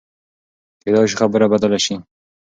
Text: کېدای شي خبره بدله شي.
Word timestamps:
کېدای 0.81 1.05
شي 1.11 1.15
خبره 1.21 1.45
بدله 1.53 1.79
شي. 1.85 1.95